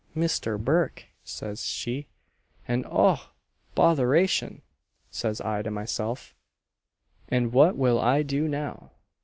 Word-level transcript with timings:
Misther 0.15 0.57
Burke!' 0.57 1.09
says 1.23 1.63
she 1.63 2.07
and 2.67 2.87
'Och 2.87 3.19
botheration!' 3.75 4.63
says 5.11 5.39
I 5.41 5.61
to 5.61 5.69
myself, 5.69 6.33
'and 7.29 7.53
what 7.53 7.77
will 7.77 7.99
I 8.01 8.23
do 8.23 8.47
now?'" 8.47 8.93